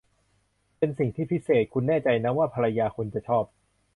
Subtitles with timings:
[0.77, 3.45] เป็นสิ่งที่พิเศษ คุณแน่ใจนะว่าภรรยาคุณจะชอบ